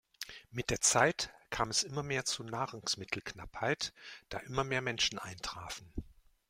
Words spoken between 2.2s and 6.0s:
zur Nahrungsmittelknappheit, da immer mehr Menschen eintrafen.